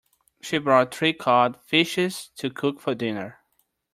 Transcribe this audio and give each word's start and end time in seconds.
She 0.41 0.57
bought 0.57 0.95
three 0.95 1.13
cod 1.13 1.61
fishes 1.61 2.29
to 2.37 2.49
cook 2.49 2.79
for 2.79 2.95
dinner. 2.95 3.37